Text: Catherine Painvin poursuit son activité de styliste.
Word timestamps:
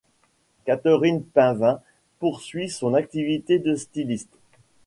Catherine 0.65 1.21
Painvin 1.23 1.79
poursuit 2.17 2.69
son 2.71 2.95
activité 2.95 3.59
de 3.59 3.75
styliste. 3.75 4.35